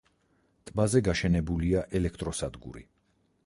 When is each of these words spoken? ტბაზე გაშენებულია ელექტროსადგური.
ტბაზე 0.69 1.01
გაშენებულია 1.09 1.85
ელექტროსადგური. 2.01 2.87